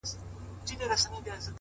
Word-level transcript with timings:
د 0.03 0.03
ناروا 0.03 0.97
زوی 1.01 1.19
نه 1.23 1.27
یم 1.29 1.39
ـ 1.45 1.45